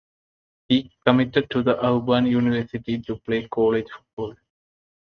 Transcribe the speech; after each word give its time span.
He 0.67 0.91
committed 1.05 1.47
to 1.51 1.61
the 1.61 1.79
Auburn 1.79 2.25
University 2.25 2.99
to 3.01 3.17
play 3.17 3.47
college 3.47 3.85
football. 3.95 4.33